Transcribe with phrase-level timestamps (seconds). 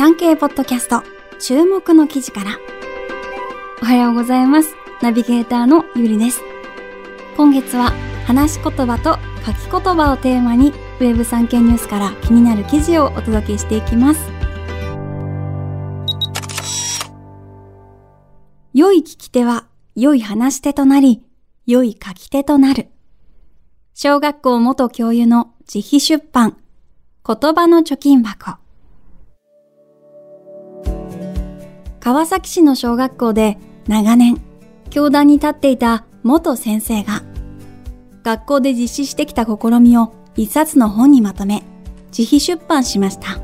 [0.00, 1.02] 産経ポッドキャスト
[1.38, 2.58] 注目の記事から。
[3.82, 4.74] おはようございます。
[5.02, 6.40] ナビゲーターのゆりです。
[7.36, 7.92] 今月は
[8.24, 14.22] 話し言葉と書き言葉をテーマにウェブ産経ニュースから気になる記事をお届けしていきます。
[18.72, 21.22] 良い聞き手は良い話し手となり、
[21.66, 22.88] 良い書き手となる。
[23.92, 26.56] 小学校元教諭の自費出版、
[27.22, 28.56] 言葉の貯金箱。
[32.12, 33.56] 川崎市の小学校で
[33.86, 34.42] 長年、
[34.90, 37.22] 教壇に立っていた元先生が、
[38.24, 41.62] 学校で実施してきた試みを一冊の本にまとめ、
[42.10, 43.38] 自費出版しました。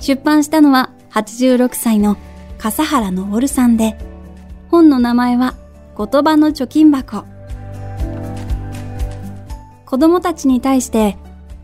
[0.00, 2.18] 出版したのは86歳の
[2.58, 3.96] 笠原昇さんで、
[4.70, 5.54] 本の名前は
[5.96, 7.24] 言葉の貯金箱。
[9.86, 11.16] 子供たちに対して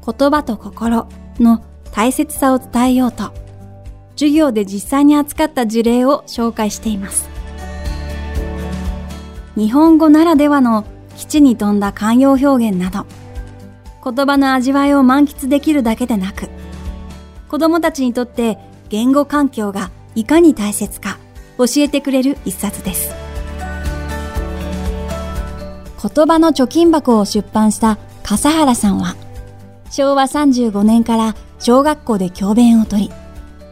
[0.06, 1.06] 言葉と心
[1.38, 3.49] の大切さを伝えようと、
[4.20, 7.30] 授業で実際に扱った事例を紹介しています。
[9.56, 10.84] 日本語ならではの
[11.16, 13.06] 基地に富んだ慣用表現など、
[14.04, 16.50] 言葉の味わいを満喫できるだけでなく、
[17.48, 18.58] 子供たちにとって
[18.90, 21.18] 言語環境がいかに大切か
[21.56, 23.14] 教えてくれる一冊です。
[26.02, 29.16] 言葉の貯金箱を出版した笠原さんは、
[29.90, 33.10] 昭和35年から小学校で教鞭をとり、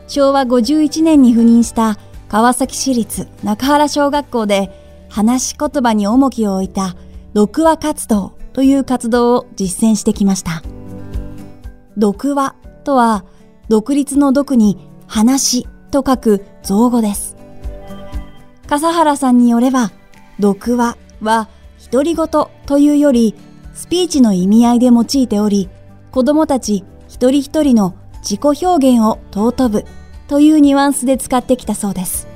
[0.08, 6.96] 昭和51年に赴任した川崎市立中原小学校で話し言葉に重きを置いた
[7.34, 10.62] 読話活動という活動を実践してきました。
[12.00, 13.24] 読話とは
[13.68, 17.36] 独立の読に話と書く造語です。
[18.66, 19.92] 笠原さんによれば、
[20.40, 21.48] 読話は
[21.90, 22.26] 独り言
[22.66, 23.34] というより
[23.74, 25.68] スピーチの意味合いで用いており、
[26.10, 29.84] 子供たち一人一人の自己表現を尊ぶ
[30.28, 32.28] というニュアンスで使ってきたそうです。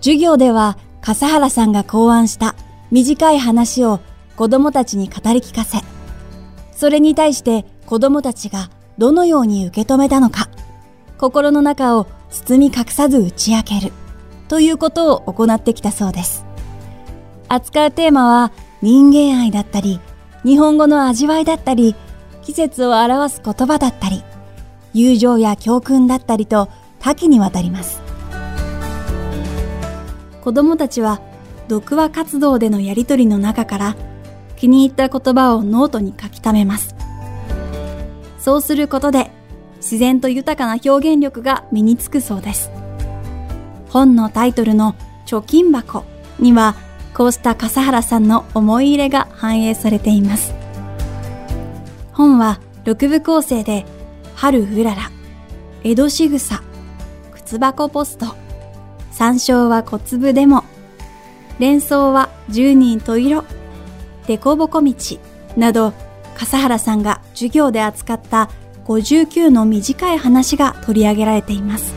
[0.00, 2.54] 授業では笠原さんが考案した
[2.90, 4.00] 短い話を
[4.36, 5.78] 子供たちに語り聞かせ、
[6.74, 10.48] それに対して子供たちがどのように受け止めたのか、
[11.18, 13.92] 心の中を包み隠さず打ち明ける
[14.48, 16.44] ということを行ってきたそうです。
[17.48, 20.00] 扱うテーマは人間愛だったり、
[20.42, 21.94] 日本語の味わいだったり、
[22.42, 24.24] 季節を表す言葉だったり、
[24.94, 28.00] 友情や教訓だったりと多岐にわたります。
[30.42, 31.20] 子供たちは
[31.68, 33.96] 読話活動でのやりとりの中から
[34.56, 36.94] 気に入った言葉をノートに書き溜めます。
[38.38, 39.30] そうすることで
[39.76, 42.70] 自然と豊かな表現力が身につくそうです。
[43.90, 44.94] 本のタイトルの
[45.26, 46.04] 貯金箱
[46.38, 46.76] には
[47.14, 50.54] こうした笠原さんの思い入れが反映されています。
[52.12, 53.86] 本は6部構成で
[54.42, 55.12] 春うらら、
[55.84, 56.64] 江戸しぐさ、
[57.32, 58.34] 靴箱ポスト、
[59.12, 60.64] 山椒は小粒でも、
[61.60, 63.44] 連想は十人十色、
[64.26, 64.92] でこぼこ道。
[65.56, 65.92] など、
[66.36, 68.50] 笠原さんが授業で扱った
[68.86, 71.94] 59の短い話が取り上げられています。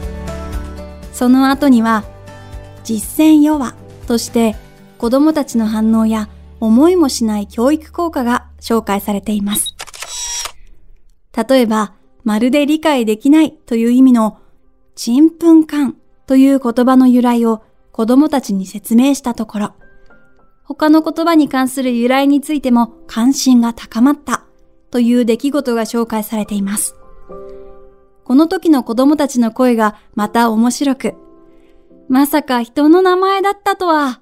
[1.14, 2.04] その後には、
[2.84, 3.74] 実践弱
[4.06, 4.56] として
[5.00, 6.30] 子供たちの反応や
[6.60, 9.76] 思いもしない教育効果が紹介されています。
[11.36, 14.40] 例えば、まるで理解できないという意味の、
[14.96, 19.74] ちんぷんかんという言葉の由来を子供たちに説明したところ、
[20.64, 24.44] 他の言葉に関する由来についても関心が高まった
[24.90, 26.96] という出来事が紹介されています。
[28.24, 31.14] この時の子供たちの声がまた面白く、
[32.10, 34.22] まさか人の名前だったとは、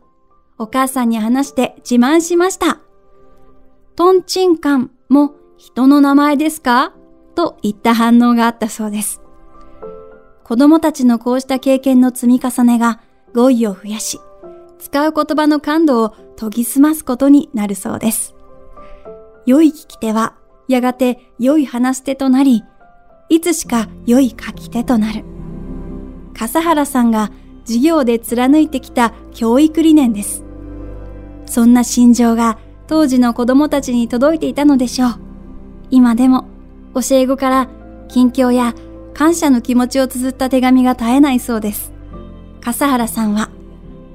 [0.58, 2.80] お母さんに話して自慢しました。
[3.96, 6.94] トンチンカンも人の名前ですか？
[7.36, 9.22] といった反応があったそうです。
[10.44, 13.02] 子供たちのこうした経験の積み重ねが
[13.34, 14.20] 語彙を増やし、
[14.80, 18.36] 使う言葉の感度を研ぎ澄ますことになるそうです。
[19.46, 20.36] 良い聞き手は、
[20.68, 22.64] やがて良い話し手となり、
[23.30, 25.24] いつしか良い書き手となる。
[26.34, 27.32] 笠原さんが
[27.66, 30.44] 授業で貫いてきた教育理念です。
[31.46, 32.58] そんな心情が
[32.88, 35.20] 当時の子供たちに届いていたのでしょう。
[35.90, 36.48] 今でも
[36.94, 37.70] 教え子から
[38.08, 38.74] 近況や
[39.14, 41.94] 感謝の気持ちを綴った手紙が絶えないそうです。
[42.62, 43.50] 笠原さんは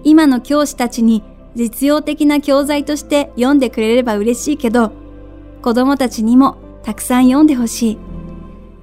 [0.05, 1.23] 今の教師たちに
[1.55, 4.93] 実用的な教材として読んでくれれば嬉しいけど、
[5.63, 7.99] 子供たちにもたくさん読んでほしい。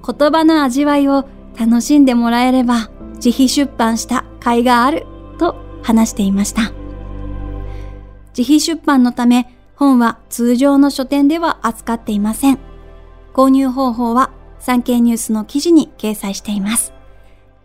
[0.06, 1.28] 言葉の味わいを
[1.58, 5.06] 楽しんでもらえれば自費出版した甲斐がある
[5.38, 6.72] と話していました。
[8.36, 12.58] 自費出版のため本は通常の書店では扱っていません。
[13.36, 16.94] 購入方法は産経ニュースの記事に掲載しています。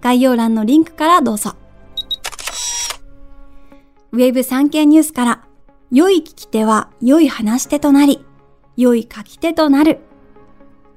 [0.01, 1.56] 概要欄のリンクからどうぞ。
[4.12, 5.47] ウェブ産経ニュースから、
[5.89, 8.25] 良い聞き手は良い話し手となり、
[8.75, 10.01] 良い書き手となる。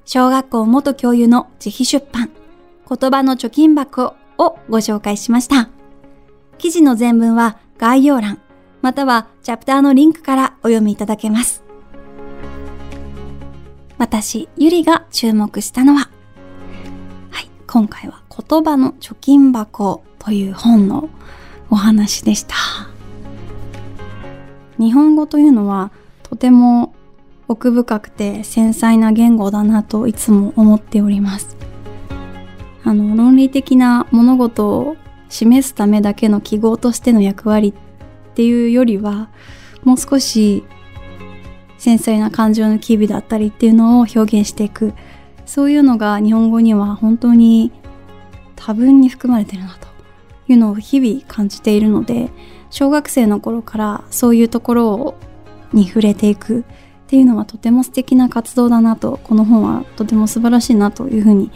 [0.03, 2.29] 小学校元教諭の自費出版、
[2.85, 5.69] 言葉の貯金箱をご紹介しました。
[6.57, 8.41] 記事の全文は概要欄、
[8.81, 11.64] またはチャプターのリンクからお読みいただけます。
[13.97, 16.09] 私、ゆりが注目したのは、
[17.31, 21.09] はい、今回は言葉の貯金箱という本の
[21.69, 22.55] お話でした。
[24.77, 25.91] 日本語というのは
[26.23, 26.93] とても
[27.47, 31.55] 奥深くて繊細な言語だなといつも思っております。
[32.83, 34.97] あの、論理的な物事を
[35.29, 37.73] 示すためだけの記号としての役割
[38.31, 39.29] っていうよりは、
[39.83, 40.63] もう少し
[41.77, 44.93] 繊細な感情の機微だったりっていうのを表現していく。
[45.45, 47.71] そういうのが日本語には本当に
[48.55, 49.87] 多分に含まれてるなと
[50.47, 52.31] いうのを日々感じているので、
[52.71, 55.15] 小学生の頃からそういうところ
[55.71, 56.63] に触れていくっ
[57.07, 61.51] ていうのはとても素敵な活動だなとこの本はとても素晴らしいなというふうに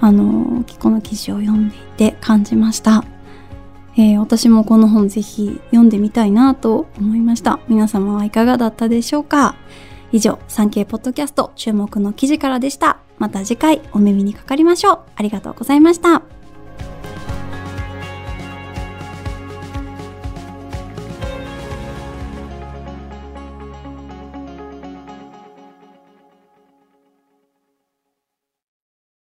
[0.00, 3.04] あのこの記事を読んでいて感じました、
[3.96, 7.60] えー、私もこの本ぜひ読んでみたいなと思いました。
[7.68, 9.54] 皆様はいかがだったでしょうか？
[10.12, 12.98] 以上産経ポッドキャスト注目の記事からでした。
[13.18, 14.98] また次回お耳にかかりましょう。
[15.16, 16.22] ありがとうございました。